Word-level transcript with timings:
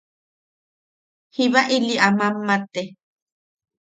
Jiba 1.33 1.61
ili 1.77 1.93
a 2.07 2.09
mammate. 2.17 2.83